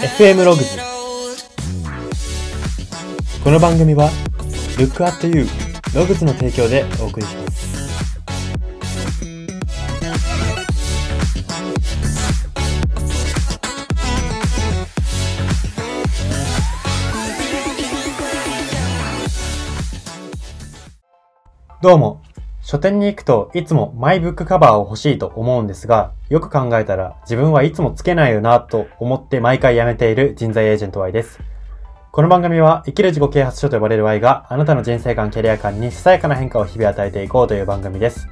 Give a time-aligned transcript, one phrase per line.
[0.00, 0.78] FM ログズ
[3.44, 4.08] この番組は
[4.78, 5.46] Look at You
[5.94, 7.60] ログズの提供でお送りします。
[21.82, 22.19] どうも。
[22.70, 31.40] 書店に行くといつもマイブックカバーを欲しいと思うんですが、よく考えたら自分はいつもつけないよなと思って毎回やめている人材エージェント Y です。
[32.12, 38.28] この番組は生きる自己啓発書と呼ばれる Y があなたの人生観、キャリア観にささやかな変化を日々与えていこうという番組です。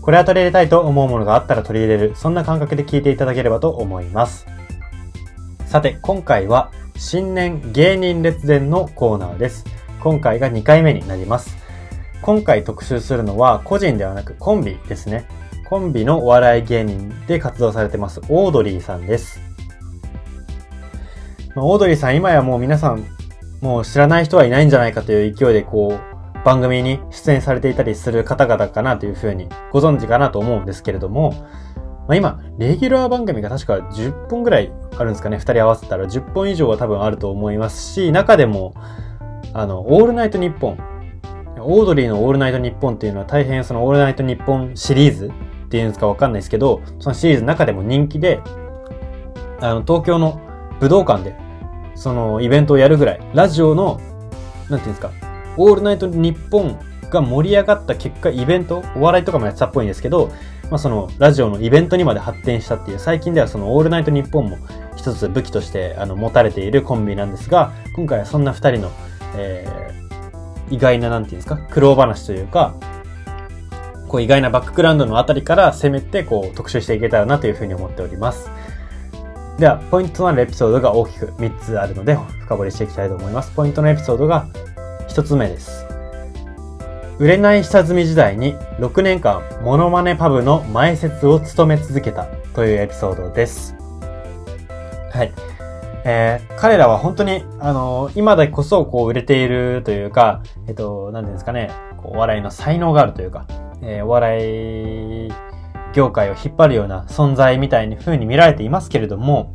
[0.00, 4.46] これは取り入れたいと思うものがあったら取り入れる、そんな感覚で聞いていただければと思います。
[5.66, 9.64] さて、今回は新年芸人列伝のコーナーです。
[9.98, 11.61] 今回が2回目になります。
[12.22, 15.26] 今回特集するのは個人ではなくコンビですね。
[15.68, 19.40] コンビのお笑い芸人で活動されてますオードリーさんです。
[21.56, 23.04] まオードリーさん今やもう皆さん
[23.60, 31.32] もう知らない人はいないんじゃないかという勢いでこう番組に出演されていたりする方々かなというふうにご存知かなと思うんですけれども、
[32.06, 35.38] まあ、今、レギュラー番組が確か10本ぐらいあるんですかね。
[35.38, 38.74] 2人合わせたら10本以上は多分あると思いますし、中でも、
[39.52, 40.91] あの、オールナイトニッポン。
[41.64, 48.40] オードリーのオールナイトニッポンっていうのは大変そのオールナイトニッポンシリーズっていうんですかわかんないですけど、そのシリーズの中でも人気で、
[49.60, 50.40] あの、東京の
[50.80, 51.34] 武道館で、
[51.94, 54.00] そのイベントをやるぐらい、ラジオの、
[54.68, 55.10] なんていうんですか、
[55.56, 56.78] オールナイトニッポン
[57.10, 60.30] が盛り上がった結果、イベント、お笑いとかもやってたっぽいんですけど、
[60.70, 64.56] まあそのラジオのイベントにまで発展したっていう、最近ではそのオールナイトニッポンも
[64.96, 68.90] 一つ武器としてあの持たれているコンビなんですが、今回はそんな二人の、
[69.36, 70.01] えー、
[70.70, 72.74] 意外な、なんていうんですか、苦労話というか、
[74.08, 78.50] こう意外なバックグラウンドのあたりから攻めてこう特集していけたらなというふうに思っております。
[79.58, 83.52] では、ポイントとなるエピソードが大きく3つあるので、深掘りしていきたいと思います。
[83.52, 84.46] ポイントのエピソードが
[85.08, 85.86] 1つ目です。
[87.18, 92.24] 売れない下積み時代に6年間モノマネパブの前説を務め続けた
[92.54, 93.76] というエピソードです。
[95.12, 95.51] はい。
[96.04, 103.46] えー、彼らは本当に、あのー今だこそこう売れているというか、えっと、なんていうんですかね、こうお笑いの才能があるというか、
[103.82, 105.32] えーお笑い
[105.92, 109.54] 業界を引っ張るような存在みたいに風に見られていますけれども、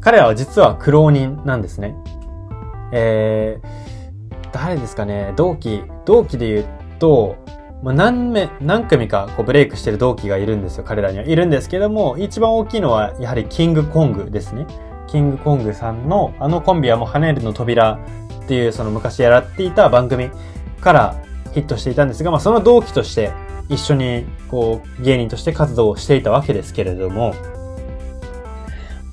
[0.00, 1.94] 彼らは実は苦労人なんですね。
[2.92, 6.66] えー、誰ですかね、同期、同期で言う
[6.98, 7.36] と、
[7.86, 11.24] まあ、何名、何組かこうブレイクしてる同期がいるんですよ、彼らには。
[11.24, 14.66] いるんですけども、一番大きいのはやはりキングコングですね。
[15.06, 18.00] キングコングさんの、あのコンビはもう跳ねるの扉
[18.44, 20.30] っていうその昔やらっていた番組
[20.80, 21.22] から
[21.54, 23.30] ヒットしていたんですが、まあその同期として
[23.68, 27.36] 一緒にこう芸人として活動をしていたわけですけれども、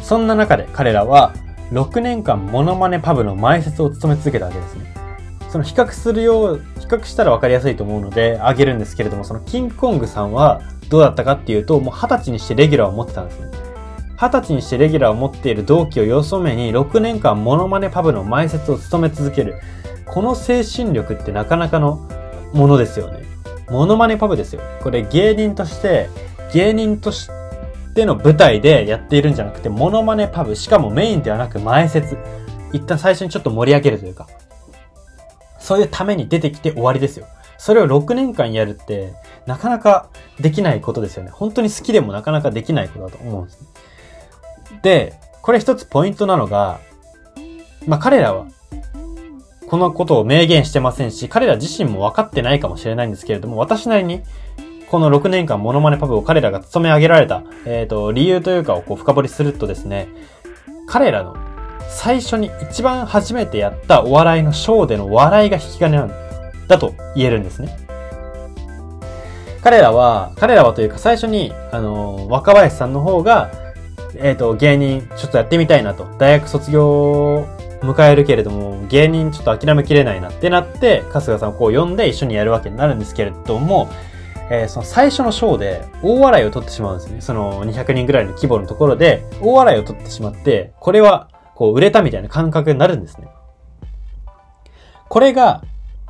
[0.01, 1.35] そんな中で彼らは
[1.71, 5.02] 6年間モノマネパブの前説を務め続けたわけですね。
[5.53, 13.51] その比較するよう、比較したら分かりやすいと思うのであげるんですけれども、そのキングコングさんはどうだったかっていうと、もう20歳にしてレギュラーを持ってたんですね。
[14.17, 19.59] 20歳にしてレギュラーを持っている同期をよそ目に6年間モノマネパブの前説を務め続ける。
[20.07, 22.09] この精神力ってなかなかの
[22.53, 23.21] ものですよね。
[23.69, 24.61] モノマネパブですよ。
[24.81, 26.09] これ芸人として、
[26.51, 27.29] 芸人とし
[27.93, 32.17] ての舞台でやっているんじゃなくて、モノマネパブ、しかもメインではなく前説。
[32.71, 34.27] 一旦最初にちょっと盛り上げるというか、
[35.63, 37.25] そういうために出てきて終わりですよ。
[37.57, 39.13] それを6年間やるって、
[39.45, 41.31] なかなかできないことですよね。
[41.31, 43.67] 本当に好きでもなかなかできないことだと思うんですね。
[44.81, 46.81] で、これ一つポイントなのが、
[47.87, 48.47] まあ、彼らは、
[49.69, 54.21] このことを明言してませんし、彼ら自身も分かってないかもしれないんですけれども、私なりに、
[54.91, 60.09] この6年間モノマネパブを彼らが務め上げられた、えっ、と、理由というかをこう深掘りするとですね、
[60.87, 61.35] 彼らの
[61.93, 66.11] 最初に一番初めてやったお笑いのショーでの笑いが引き金なん
[66.67, 67.77] だと言えるんですね。
[69.61, 73.51] 彼らは、彼らはというか最初に、あの、若林さんの方が、
[74.15, 76.05] えっ、と、芸人ちょっとやってみたいなと。
[76.19, 77.47] 大学卒業を
[77.81, 83.89] 迎えるけれども、芸人ちょっと諦めきれないなってなって、春日さんをこう呼んで一緒にやるわけになるんですけれども、
[84.49, 87.21] えーその最初のショーで大笑いを取ってしまうんですね。
[87.21, 91.29] その200人ぐらいの規模のところで大笑いを取ってしまって、これは
[91.63, 93.29] こう売れたみたいな感覚になるんですね。
[95.07, 95.63] これが、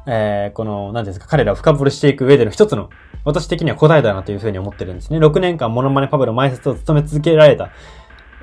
[0.08, 2.90] えーこの、何ですか、彼らを深掘りしていく上での一つの、
[3.24, 5.20] 私的には答えだなというふうに思ってるんですね。
[5.20, 7.70] 6年間モノマネパブの前説を務め続けられた。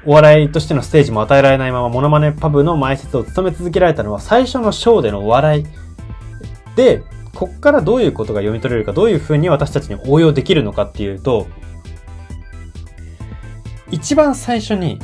[0.06, 5.66] お笑いとしてのステージも与えられないままモノマネパブの前説を務め続けられたのは最初のショーでのお笑い。
[6.76, 7.02] で、
[7.34, 11.48] こっからどういうことが読み取れるか、どういうふうに私たちに応用できるのかっていうと、
[13.90, 15.00] 一番最初に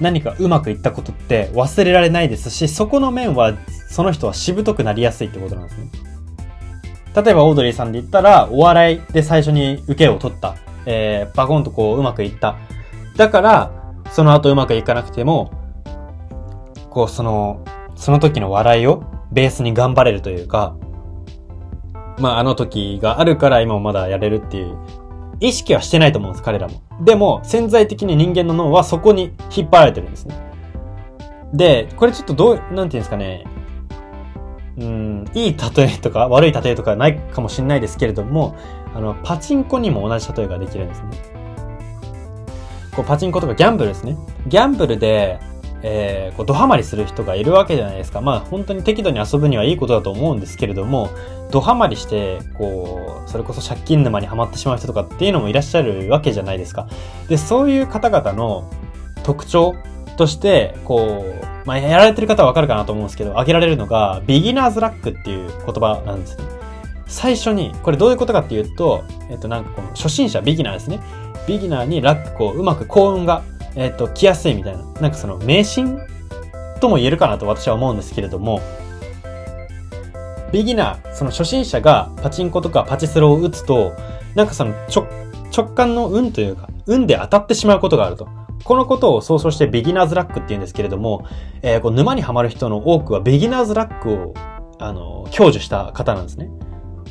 [0.00, 3.54] 何かうまくいったことって忘れられないですし、そこの面は、
[3.88, 5.90] その人はしぶとくなりやすいってことなんですね。
[7.14, 10.56] 例えばオードリーさんで言ったら、お笑いで最初に受けを取った。
[10.84, 12.56] えー、バコンとこううまくいった。
[13.16, 15.50] だから、その後うまくいかなくても、
[16.90, 17.64] こうその、
[17.96, 20.76] その時の笑いをベースに頑張れるというか、
[22.18, 24.76] まああの時があるから今もまだやれるっていう
[25.40, 26.82] 意識はしてないと思うんです、彼らも。
[27.02, 30.34] でも、潜在的に人間の脳はそこに引っ張られてるんですね。
[31.52, 33.44] で、これちょっとどう、なんていうんですかね。
[34.78, 38.56] うん、いい例えとか悪い例えとかないかもしれないですけれども、
[38.94, 41.08] あの、パチンコにも同じ例えができるんですね。
[42.94, 44.16] こう、パチンコとかギャンブルですね。
[44.46, 45.38] ギャンブルで、
[45.82, 48.20] えー、こう、ドハマりする人がいるわけじゃないですか。
[48.20, 51.10] まあ、本当に適度に遊ぶにはいいことだと思うんですけれども、
[51.50, 56.88] ドハマりして、こう、それこそ借金沼にはまってしまう人とかっていうのもいらっしゃるわけじゃないですか。
[57.28, 58.70] で、そういう方々の
[59.22, 59.74] 特徴
[60.16, 66.44] として、こう、まあ、やられてる方はわかるかなと思うんですけど、挙げられるのが、ビギナーズラックっていう言葉なんですね。
[67.06, 71.00] 最初に、これどういうことかっていうと、えっと、なんかこの初心者、ビギナーですね。
[71.46, 73.42] ビギナーにラック、こう、うまく幸運が
[73.76, 74.82] えっ、ー、と、来やすいみたいな。
[75.00, 75.98] なんかその、迷信
[76.80, 78.60] とも言えるかなと私は思うんですけれども、
[80.52, 83.92] ビギナー、その初心者がパチンコとかパチスロを打つと、
[84.34, 85.06] なんかその直、
[85.54, 88.28] 直感の運というか、運で当たってしまうことがあると。
[88.64, 91.24] このことを総称してビギナーズラックって言うんですけれども、
[91.62, 94.34] えー、こう沼にはまる人の多くはビギナーズラックを、
[94.78, 96.50] あの、享受した方なんですね。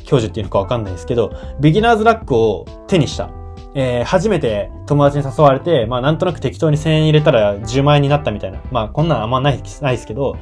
[0.04, 3.30] 享受っていうのかわかんないですけど、ビギナーズラックを手にした
[3.78, 8.62] えー、初めて友達に誘われて、まあなんとなく適当に1000円入れたら10万円になったみたいな。
[8.72, 10.38] まあこんなんあんまないないですけど、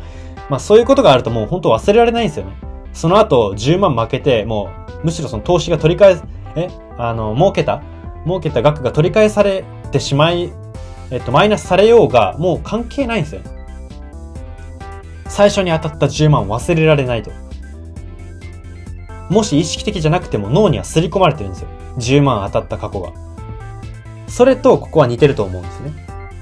[0.49, 2.53] まあそういうことがあるともう本当忘れられないんですよね。
[2.93, 4.71] その後10万負けて、も
[5.03, 7.83] うむしろその投資が取り返す、えあの、儲けた？
[8.25, 10.53] 儲けた額が取り返されてしまい、
[11.11, 13.41] えっと、マイナスされようが、もう関係ないんですよ。
[15.27, 17.33] 最初に当たった10万忘れられないと。
[19.29, 21.69] もし意識的じゃなくても脳には刷り込まれてるんですよ。
[21.99, 23.13] 10万当たった過去が。
[24.27, 25.93] それとここは似てると思うんですね。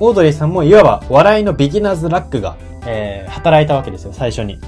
[0.01, 2.57] オードリーさんもいわば笑いのビギナーズラックが、
[2.87, 4.59] えー、働いたわけですよ、最初に。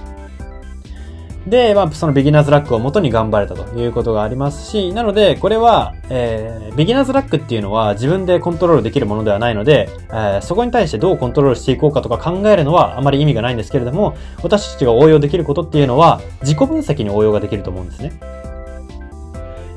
[1.46, 18.12] で、まあ、そのビギナーズラックを元に頑張れたということがありますし、なので、これは、えー、ビギナーズラックっていうのは自分でコントロールできるものではないので、えー、そこに対してどうコントロールしていこうかとか考えるのはあまり意味がないんですけれども、私たちが応用できることっていうのは、自己分析に応用ができると思うんですね。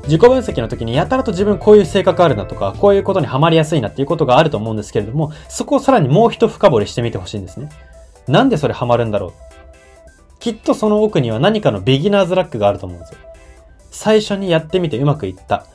[0.08, 7.68] 自己分析の時にやたらと自分こういう性格あるなとか、こういうことにはまりやすいなっていうことがあると思うんですけれども、そこをさらにもう一深掘りしてみてほしいんですね。
[8.26, 9.32] なんでそれハマるんだろう？
[10.40, 13.18] きっとその奥には何かのビギナーズラックがあると思うんですよ。
[13.90, 15.66] 最初にやってみてうまくいった。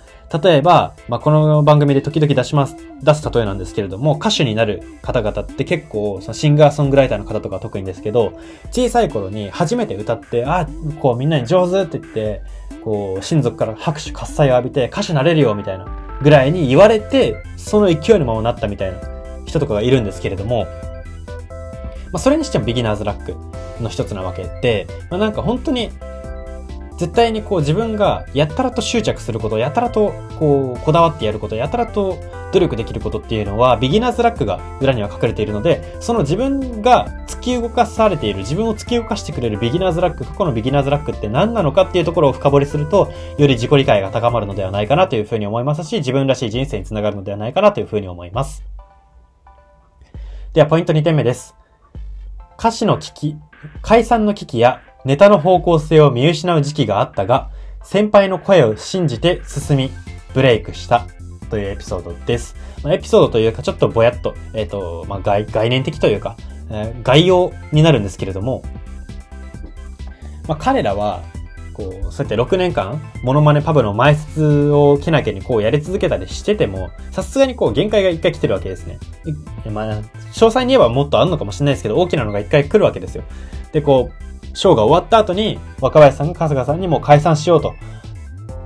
[0.41, 8.39] 例えば、まあ、この番組で時々出します、出す例えなんですけれども、歌手になる方々って結構、そのシンガーソングライターの方とか特にですけど、
[8.71, 10.67] 小さい頃に初めて歌って、あ、
[10.99, 12.41] こうみんなに上手って言って、
[12.83, 15.85] こう、親族から拍手喝采を浴びて歌手になれるよみたいな
[16.21, 18.99] ぐらいに言われて、その勢いのままなったみたいな
[19.45, 20.65] 人とかがいるんですけれども、
[22.11, 23.35] まあ、それにしてもビギナーズラック
[23.81, 25.89] の一つなわけで、まあ、なんか本当に
[26.97, 32.17] 絶対にこう自分がやたらと執着すること、やたらとこうこだわってやること、やたらと
[32.53, 48.63] 努力できることっていうのはビギナーズラックが裏には隠れているので、その自分が突き動かされている、自分を突き動かしてくれるビギナーズラック、過去のビギナーズラックって何なのかっていうところを深掘りすると、より自己理解が高まるのではないかなというふうに思いますし、自分らしい人生につながるのではないかなというふうに思います。
[50.53, 51.55] では、ポイント2点目です。
[52.59, 53.35] 歌詞の危機、
[53.81, 57.49] 解散の危機やネタの方向性を見失う時期があったが、
[57.83, 59.91] 先輩の声を信じて進み、
[60.33, 61.05] ブレイクした
[61.53, 62.55] というエピソードです。
[62.83, 66.35] まあ、エピソードというかちょっとぼやっと、えっ、ー、と、まあ概、概念的というか、
[66.71, 68.63] えー、概要になるんですけれども、
[70.47, 71.21] まあ、彼らは、
[71.73, 78.97] こう、そうやって6年間、モノマネパブの前説をけなげにこうやり続けたりしてても、さすがにこう限界が一回来てるわけですね。
[79.71, 80.01] まあ、詳
[80.33, 83.23] 細に言えばもっとあるのかもしれないですけど、大きなのが一回来るわけですよ。
[83.73, 87.75] で、こう、ショーが終わった後に、若林さんが春日さんにもう解散しようと。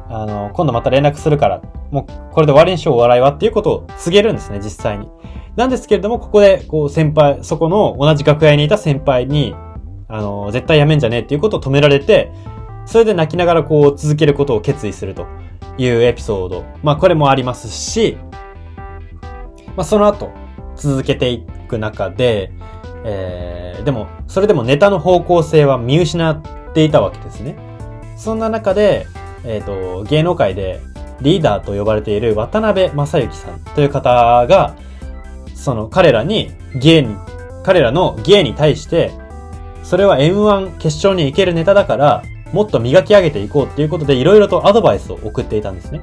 [0.10, 1.62] あの、今度また連絡するから、
[1.92, 5.10] もうこれで終わりにしようお笑いはっていうことを告げるんですね、実際に。
[5.56, 9.56] なんですけれども、ここで、こう、先輩、そこの同じ楽屋にいた先輩に、
[10.08, 12.32] あの、絶対やめんじゃねえっていうことを止められて、
[12.86, 15.26] それで泣きながらこう、続けることを決意すると
[15.78, 16.64] いうエピソード。
[16.84, 18.18] まあ、これもありますし、
[19.76, 20.30] まあ、その後、
[20.76, 22.52] 続けていく中で、
[23.04, 26.42] えー、でも、それでもネタの方向性は見失っ
[26.74, 27.56] ていたわけですね。
[28.16, 29.08] そんな中で、
[29.44, 30.82] えっ、ー、と、芸能界で
[31.22, 34.76] リーダーと呼ばれている渡辺正幸さんという方が、
[35.56, 37.16] その彼らに芸に、
[37.64, 39.12] 彼らの芸に対して、
[39.84, 46.02] それは M1 決勝に行けるネタだから、もっと磨き上げていこうっていうことで、いろいろとアドバイスを送っていたんですね。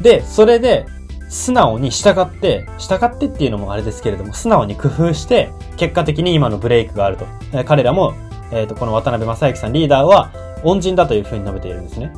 [0.00, 0.86] で、それで、
[1.28, 7.26] 素直に従って、従ってっていうのもあれですけれども、素直に工夫して、結果的に今のブレイクがあると。
[7.64, 8.14] 彼らも、
[8.50, 12.12] え、ー、と、この渡辺正行さんリーダーは、恩人だというふうに述べているんですね。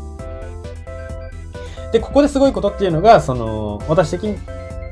[1.92, 4.36] で、ここですごいことっていうのが、その、私的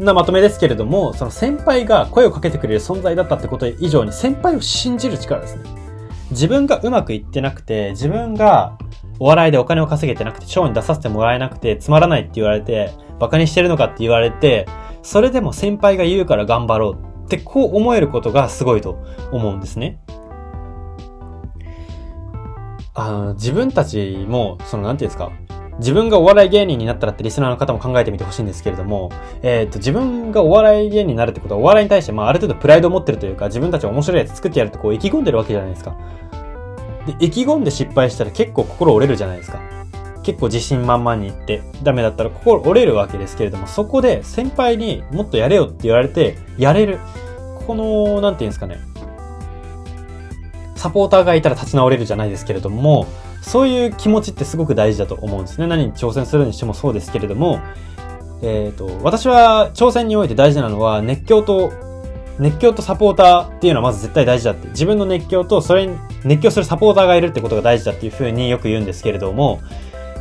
[0.00, 5.62] なまとめですけれども、その先輩が声をかけてくれる存在だったってこと以上に、先輩を信じる力ですね。
[6.30, 8.78] 自分がうまくいってなくて、自分が
[9.18, 14.66] お笑いでお金を稼げてなくて、ショーに出させてもらえなくて、つまらないって言われて、馬鹿にしてるのかって言われて、
[15.02, 18.98] それでも先輩が言うから頑張ろうってこう思えることがすごいと
[19.32, 20.00] 思うんですね。
[22.96, 25.30] あの、自分たちも、その、なんていうんですか、
[25.78, 29.10] 自分がお笑い芸人になったらってリスナーの方も考えてみてほしいんですけれども、
[29.42, 35.94] えっ、ー、と、自分がお笑い芸人になるってことは、お笑いに対して、まあ、ある程度プライドを持ってるというか、自分たち面白いやつ作ってやるってこう意気込んでるわけじゃないですか。
[37.06, 39.60] で、意気込んで失敗したら結構心折れるじゃないですか。
[40.22, 46.98] 結構自信満々に言ってダメだったら心折れるわけですけれども、そこで先輩にもっとやれよって言われて、やれる。
[47.66, 48.78] この、なんていうんですかね。
[50.76, 53.06] サポーターがいたら立ち直れるじゃないですけれども、
[53.42, 55.66] そういう気持ちってすごく大事だと思うんですね。
[55.66, 57.61] 何に挑戦するにしてもそうですけれども、
[58.42, 61.73] えっ、ー、と、私は挑戦において大事なのは熱狂と、
[62.38, 64.68] 熱狂とサポーターっていうのはまず絶対大事だって。
[64.68, 69.61] 自分の熱狂とそれに熱狂するサポーターがいるってことが大事だっていうふうによく言うんですけれども、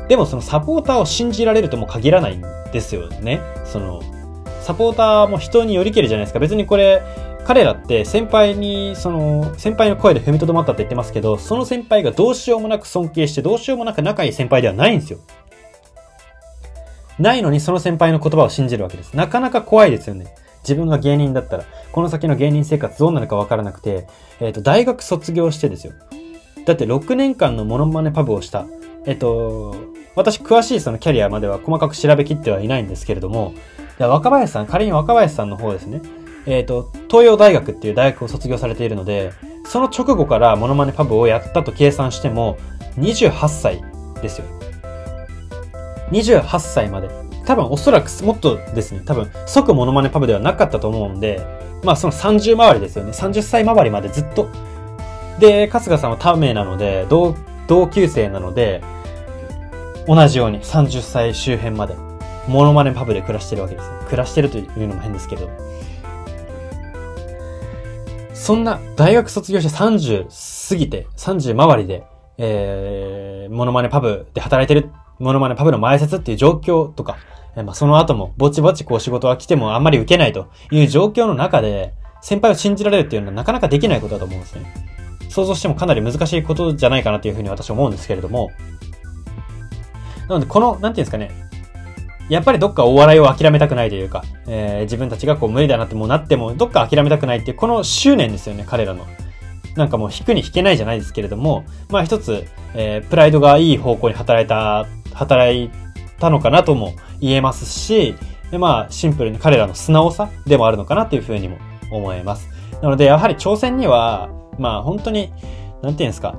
[0.08, 3.42] でもそのサポーターを信じられるとも限らないんですよね。
[3.66, 4.02] その、
[4.62, 6.40] サポーターも人によりけりじゃないですか。
[6.40, 7.02] 別にこれ、
[7.46, 15.20] 彼らって先輩に、その、先輩の声で踏みとどまったって言ってますけど、その先輩がどうしようもなく尊敬して、どうしようもなく仲いい先輩ではないんですよ。
[17.20, 19.14] ないのにその先輩の言葉を信じるわけです。
[19.14, 20.26] なかなか怖いですよね。
[20.64, 24.08] 自分が芸人だったら、この先の芸人生活どうなるかわからなくて、
[24.40, 25.94] えっ、ー、と、大学卒業してですよ。
[26.66, 28.66] だって6年間のモノマネパブをした。
[29.06, 29.76] えっと、
[30.16, 33.54] 私詳しいそのキャリアまでは細かく調べきってはいないんですけれども、
[34.00, 36.02] 若林さん、仮に若林さんの方ですね。
[36.46, 39.32] えっ、と、東洋大学っていう大学を卒業されているので、
[39.66, 42.58] その直後からモノマネパブをやったと計算しても、
[42.98, 43.84] 28歳
[44.22, 44.46] ですよ。
[46.12, 47.10] 28歳まで。
[47.46, 51.42] 多分おそらくもっとですね、多分即モノマネパブではなかったと思うんで、
[51.84, 53.12] まあその30回りですよね。
[53.12, 54.50] 30歳回りまでずっと。
[55.40, 57.36] で、春日さんは他名なので、同、
[57.68, 58.82] 同級生なので、
[60.08, 61.96] 同じように30歳周辺まで、
[62.48, 63.90] モノマネパブで暮らしてるわけです。
[64.06, 65.50] 暮らしてるというのも変ですけど。
[68.46, 72.04] そんな大学卒業して30過ぎて、30周りで、
[72.38, 77.18] えー、モノマネパブで働いてる、モノマネパブの前説っていう状況とか、
[77.56, 84.72] えー、まあ、その後もぼちぼちこう仕事が来てもあんまり受けないという状況の中で、先輩を信じられるっていうのはなかなかできないことだと思うんですね。
[85.30, 88.52] 想像してもかなり難しいことじゃないかなというふうに私は思うんですけれども、
[90.30, 91.45] なので、この、なんていうんですかね、
[92.30, 99.06] やっぱりどっかお笑いを諦めたくないというか、えー、自分たちがこう無理だなってもうなっても、どっか諦めたくないっていう、この執念ですよね、彼らの。
[99.76, 105.70] なんかもう引くに引けないじゃないですけれども、まあ一つ、えー、プライドがいい方向に働いた、働い
[106.20, 108.16] たのかなとも言えますし、
[108.52, 111.58] でまあシンプルに彼らの素直さでもあるのかなっていうふうにも
[111.92, 112.50] 思えます。
[112.82, 115.32] なのでやはり挑戦には、まあ本当に、
[115.82, 116.36] なんていうんですか、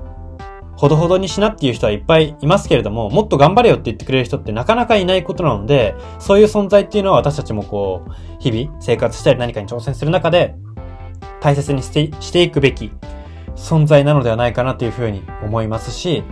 [0.77, 10.55] ほどほどにしなっていう人はいっぱいいますけれども、もっと頑張れよって言ってくれる人ってなかなかいないことなので、そういう存在っていうのは私たちもこう、日々生活したり何かに挑戦する中で、
[11.41, 12.91] 大切にしてしていくべき
[13.55, 16.23] 存在なのではないかなというふうに思いますし、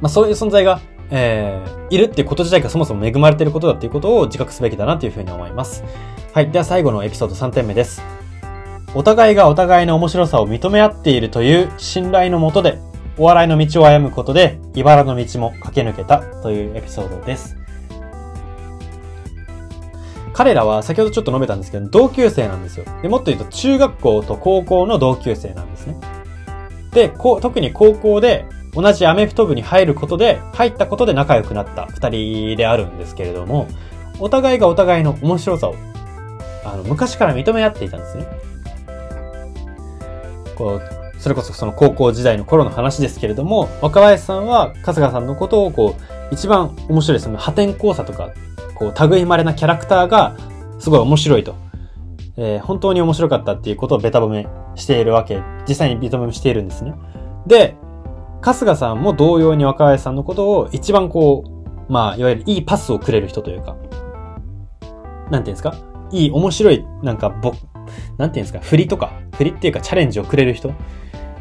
[0.00, 5.82] まあそういう存在が、えー、いるっていうこと自体がそもそも恵まれていることだっていうことを自覚すべきだなというふうに思います。
[6.34, 6.50] はい。
[6.50, 8.02] では最後のエピソード3点目です。
[8.94, 12.78] お互いがお互いの面白さを認め合っているという信頼のもとで
[13.18, 17.56] お笑いの道を歩むことで、茨の道も駆け抜けたというエピソードです。
[20.32, 22.84] 彼らは先ほどちょっと述べたんですけど、同級生なんですよ。
[23.02, 25.96] でもっと言うと、中学校と高校の同級生なんですね。
[26.92, 33.66] で、こう特に高校で同じアメフト部に入ることで、入ったことで仲良くなった二人であるんですけれども、
[34.20, 35.74] お互いがお互いの面白さを、
[36.64, 38.26] あの、昔から認め合っていたんですね。
[40.54, 48.30] こう、それこそその高校時代の頃の話ですけれども、若林さんは春日さんのことをこう、一番面白いその破天荒さとか、
[48.74, 50.36] こう、類稀なキャラクターが
[50.78, 51.54] すごい面白いと。
[52.36, 54.46] えー、本当に面白かったっていうことをベタ褒め
[54.76, 56.94] しているわけ、実際にベタ褒めしているんですね。
[57.48, 57.74] で、
[58.40, 61.42] 春日さんも同様に若林さんのことを一番こ
[61.88, 63.76] う、まあ、いわゆるいいパスをくれる人というか、
[65.32, 65.74] なんていうんですか？
[66.12, 67.52] いい、面白い、なんか、ぼ、
[68.18, 68.60] なんていうんですか？
[68.60, 70.72] 振りとか、振りっていうかチャレンジをくれる人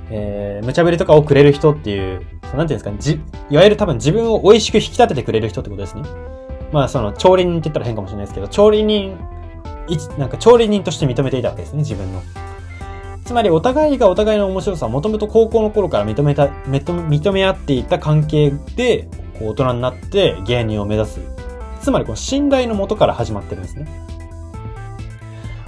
[0.09, 6.03] えー、無茶ぶりとかをくれる人っていう、なんていうんですかね、じ、いわゆる多分自分を美味しく引き立ててくれる人ってことですね。
[6.71, 9.17] まあ、その、調理人って言ったら変かもしれないですけど、調理人、
[9.87, 12.21] いなんか調理人として認めていたわけですね、自分の。
[13.25, 19.09] つまり、お互いがお互いの面白さをもともと高校の頃から認めた、認め合っていた関係で、
[19.39, 21.19] こう、大人になって芸人を目指す。
[21.81, 23.87] つまり、この信頼のもとから始まってるんですね。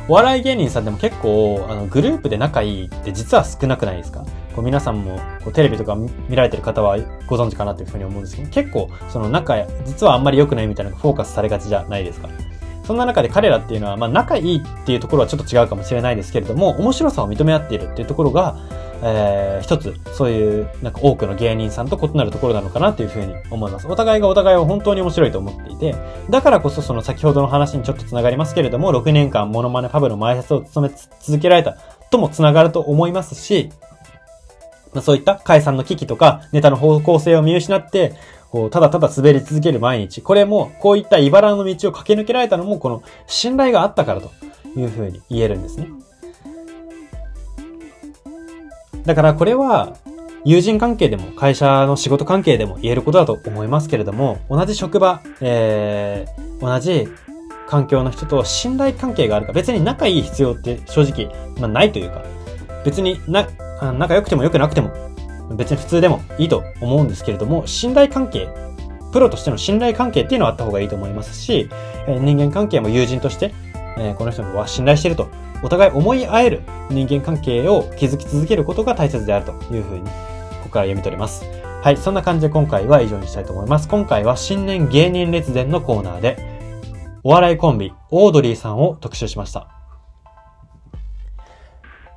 [0.10, 4.26] お笑い芸人さんでも結構、あの、グループで仲いいって実は少なくないですか？
[4.56, 6.98] こう皆さんもこうテレビとか見られてる方は
[7.28, 12.28] ご存知かなというふうに思うんですけど、結構その仲、実はあんまり良くないみたいなのがフォーカスされがちじゃないですか？
[12.90, 18.58] そんな中で彼らっていうのは、まあ仲いいっていうところはちょっと違うかもしれないですけれども、面白さを認め合っているっていうところが、
[19.04, 23.86] えー、一つ、そういう、なんか多くの芸人さんと異なるところなのかなというふうに思います。
[23.88, 25.94] お互いがお互いを本当に面白いと思っていて、
[26.32, 31.74] だからこそその先ほどの話にちょっと繋がりますけれども、6年間モノマネパブの前説を務め続けられた
[32.10, 33.70] とも繋がると思いますし、
[34.94, 38.16] まあ、そういった解散の危機とか、ネタの方向性を見失って、
[38.52, 40.22] こう、ただただ滑り続ける毎日。
[40.22, 44.32] これも、こういった茨の道を駆け抜けられたのも、この信頼があったからと
[44.76, 45.90] いうふうに言えるんですね。
[49.06, 49.96] だからこれは、
[50.46, 57.08] 友人関係でも会社の仕事関係でも言えることだと思いますけれども、同じ職場、えー、同じ
[57.68, 62.24] 環境の人と信頼関係があるか、別に仲いい必要って正直、まあないというか、
[62.86, 63.48] 別にな、
[63.94, 64.92] 仲良くても良くなくても、
[65.56, 68.50] 別に普通でもいいと思うんですけれども、信頼関係、
[69.12, 71.70] プロとしての信頼関係っていうのはあった方がいいと思いますし、
[72.08, 73.54] え人間関係も友人として、
[73.98, 75.28] えこの人は信頼していると、
[75.62, 80.10] お互い思い合える人間関係を築き続けることが大切であるというふうに、こ
[80.64, 81.44] こから読み取れます。
[81.82, 83.88] はい、そんな感じで今回は以上にしたいと思います。
[83.88, 86.38] 今回は新年芸人列伝のコーナーで、
[87.24, 89.68] お笑いコンビ、オードリーさんを特集しました。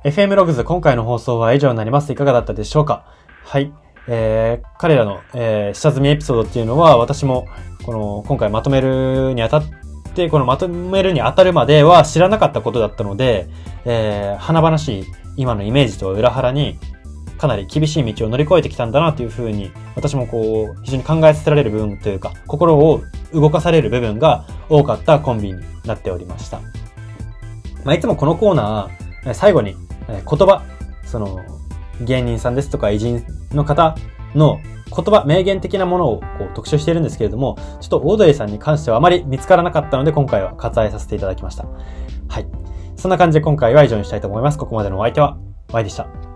[0.03, 2.11] FM ログズ、今回の放送は以上になります。
[2.11, 3.05] いかがだったでしょうか？
[3.43, 3.73] はい。
[4.07, 7.47] えー、彼らの、えー、下積みエピソードっていうのは、私も、
[7.85, 9.63] この、今回まとめるにあたっ
[10.13, 13.47] て、このまとめるにあたるまでは知らなかったことだったので、
[13.85, 15.05] えー、華々しい
[15.37, 16.79] 今のイメージと裏腹に、
[17.37, 23.01] かなり厳しい道を乗り越えてきたんだなというふうに、私もこう、非常に考えさせられる部分というか、心を
[23.33, 26.61] 動かされる部分が多かったコンビになっておりました。
[27.83, 29.75] まあ、いつもこのコーナー、最後に
[30.07, 30.63] 言葉、
[31.03, 31.39] その、
[32.01, 33.95] 芸人さんですとか偉人の方
[34.35, 34.59] の
[34.95, 41.65] 言葉、名言的なものをこう特集しているんですけれども、ちょっとオードリーさんに関してはあまり見つからなかったので、今回は割愛させていただきました。
[42.27, 42.47] はい。
[42.95, 44.57] そんな感じで今回は以上にしたいと思います。
[44.57, 45.37] ここまでのお相手は、
[45.71, 46.32] Y でした。